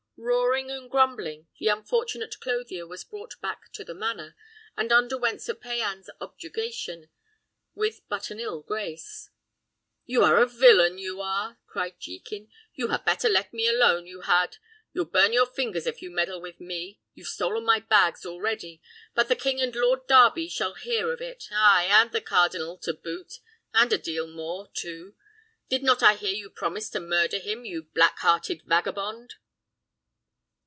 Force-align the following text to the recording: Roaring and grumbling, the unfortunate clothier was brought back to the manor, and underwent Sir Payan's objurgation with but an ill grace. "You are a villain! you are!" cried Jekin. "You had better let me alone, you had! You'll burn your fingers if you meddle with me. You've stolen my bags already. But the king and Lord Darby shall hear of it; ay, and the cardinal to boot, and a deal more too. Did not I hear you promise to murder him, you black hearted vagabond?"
Roaring 0.23 0.69
and 0.69 0.91
grumbling, 0.91 1.47
the 1.57 1.65
unfortunate 1.67 2.39
clothier 2.39 2.85
was 2.85 3.03
brought 3.03 3.41
back 3.41 3.73
to 3.73 3.83
the 3.83 3.95
manor, 3.95 4.35
and 4.77 4.91
underwent 4.91 5.41
Sir 5.41 5.55
Payan's 5.55 6.11
objurgation 6.19 7.09
with 7.73 8.01
but 8.07 8.29
an 8.29 8.39
ill 8.39 8.61
grace. 8.61 9.31
"You 10.05 10.21
are 10.23 10.37
a 10.37 10.45
villain! 10.45 10.99
you 10.99 11.21
are!" 11.21 11.57
cried 11.65 11.99
Jekin. 11.99 12.51
"You 12.75 12.89
had 12.89 13.03
better 13.03 13.27
let 13.29 13.51
me 13.51 13.67
alone, 13.67 14.05
you 14.05 14.21
had! 14.21 14.57
You'll 14.93 15.05
burn 15.05 15.33
your 15.33 15.47
fingers 15.47 15.87
if 15.87 16.03
you 16.03 16.11
meddle 16.11 16.39
with 16.39 16.59
me. 16.59 16.99
You've 17.15 17.25
stolen 17.27 17.65
my 17.65 17.79
bags 17.79 18.23
already. 18.23 18.79
But 19.15 19.27
the 19.27 19.35
king 19.35 19.59
and 19.59 19.75
Lord 19.75 20.05
Darby 20.05 20.49
shall 20.49 20.75
hear 20.75 21.11
of 21.11 21.19
it; 21.21 21.45
ay, 21.51 21.85
and 21.89 22.11
the 22.11 22.21
cardinal 22.21 22.77
to 22.83 22.93
boot, 22.93 23.39
and 23.73 23.91
a 23.91 23.97
deal 23.97 24.27
more 24.27 24.69
too. 24.71 25.15
Did 25.67 25.81
not 25.81 26.03
I 26.03 26.13
hear 26.13 26.33
you 26.33 26.51
promise 26.51 26.91
to 26.91 26.99
murder 26.99 27.39
him, 27.39 27.65
you 27.65 27.81
black 27.81 28.19
hearted 28.19 28.61
vagabond?" 28.67 29.33